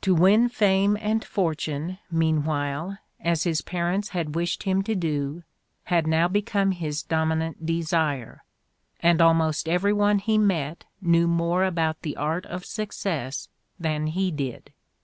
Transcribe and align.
To 0.00 0.14
win 0.14 0.48
fame 0.48 0.96
and 0.98 1.22
fortune, 1.22 1.98
meanwhile, 2.10 2.96
as 3.20 3.44
his 3.44 3.60
parents 3.60 4.08
had 4.08 4.34
wished 4.34 4.62
him 4.62 4.80
to 4.84 4.94
do, 4.94 5.42
had 5.84 6.06
now 6.06 6.26
become 6.26 6.70
his 6.70 7.02
dominant 7.02 7.66
desire, 7.66 8.44
and 9.00 9.20
almost 9.20 9.68
every 9.68 9.92
one 9.92 10.20
he 10.20 10.38
met 10.38 10.86
knew 11.02 11.28
more 11.28 11.64
about 11.64 12.00
the 12.00 12.16
art 12.16 12.46
of 12.46 12.64
success 12.64 13.50
than 13.78 14.06
he 14.06 14.30
did. 14.30 14.72